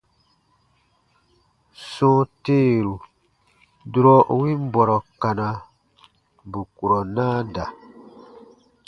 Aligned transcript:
Sɔ̃ɔ 1.91 2.21
teeru, 2.43 2.95
durɔ 3.91 4.15
u 4.33 4.35
win 4.41 4.61
bɔrɔ 4.73 4.97
kana, 5.21 5.47
bù 6.51 6.59
kurɔ 6.75 6.99
naa 7.15 7.39
da. 7.53 7.65